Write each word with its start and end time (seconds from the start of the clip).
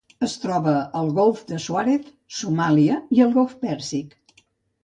Es 0.27 0.31
troba 0.45 0.71
al 1.01 1.11
Golf 1.19 1.43
de 1.51 1.59
Suez, 1.67 2.09
Somàlia 2.39 2.99
i 3.19 3.25
el 3.27 3.37
Golf 3.39 3.55
Pèrsic. 3.67 4.19